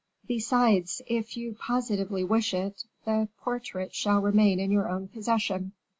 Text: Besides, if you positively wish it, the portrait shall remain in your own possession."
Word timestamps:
Besides, 0.25 1.03
if 1.05 1.37
you 1.37 1.53
positively 1.59 2.23
wish 2.23 2.55
it, 2.55 2.85
the 3.05 3.29
portrait 3.39 3.93
shall 3.93 4.19
remain 4.19 4.59
in 4.59 4.71
your 4.71 4.89
own 4.89 5.07
possession." 5.07 5.73